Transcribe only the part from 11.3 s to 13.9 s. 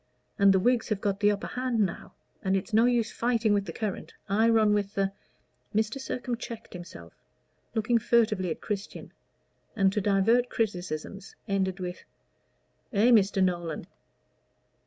ended with "eh, Mr. Nolan?"